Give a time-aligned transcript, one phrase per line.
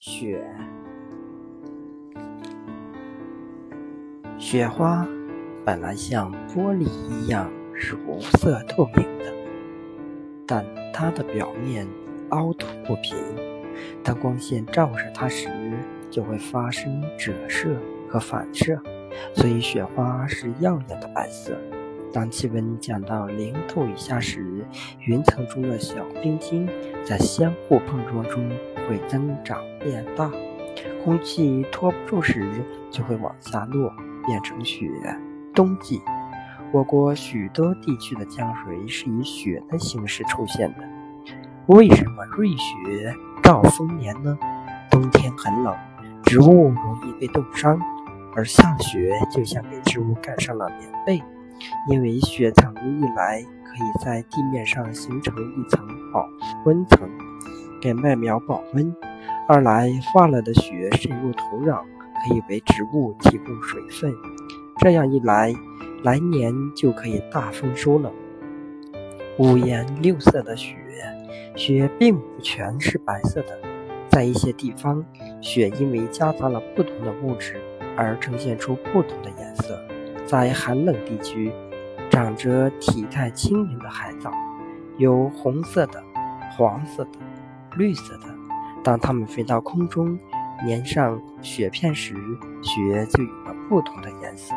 [0.00, 0.40] 雪，
[4.38, 5.04] 雪花
[5.64, 9.34] 本来像玻璃一样是无色透明的，
[10.46, 11.84] 但它的表面
[12.28, 13.16] 凹凸不平，
[14.04, 15.48] 当光线照射它时，
[16.08, 17.76] 就会发生折射
[18.08, 18.80] 和反射，
[19.34, 21.58] 所以雪花是耀眼的白色。
[22.12, 24.64] 当气温降到零度以下时，
[25.04, 26.68] 云层中的小冰晶
[27.04, 28.48] 在相互碰撞中
[28.88, 30.30] 会增长变大，
[31.04, 32.44] 空气托不住时
[32.90, 33.92] 就会往下落，
[34.26, 34.88] 变成雪。
[35.54, 36.00] 冬季，
[36.72, 40.84] 我国许多地区的降水是以雪的形式出现的。
[41.66, 44.38] 为什么瑞雪兆丰年呢？
[44.90, 45.76] 冬天很冷，
[46.24, 47.78] 植物容易被冻伤，
[48.34, 51.22] 而下雪就像给植物盖上了棉被。
[51.88, 56.28] 因为雪层一来可以在地面上形成一层保
[56.64, 57.08] 温层，
[57.80, 58.92] 给麦苗保温；
[59.48, 61.82] 二来化了的雪渗入土壤，
[62.26, 64.12] 可以为植物提供水分。
[64.78, 65.54] 这样一来，
[66.02, 68.12] 来年就可以大丰收了。
[69.38, 70.76] 五颜六色的雪，
[71.54, 73.58] 雪并不全是白色的，
[74.08, 75.04] 在一些地方，
[75.40, 77.60] 雪因为夹杂了不同的物质
[77.96, 79.78] 而呈现出不同的颜色。
[80.28, 81.50] 在寒冷地区，
[82.10, 84.30] 长着体态轻盈的海藻，
[84.98, 86.04] 有红色的、
[86.54, 87.12] 黄色的、
[87.78, 88.26] 绿色的。
[88.84, 90.18] 当它们飞到空中，
[90.66, 92.14] 粘上雪片时，
[92.62, 94.54] 雪就有了不同的颜色。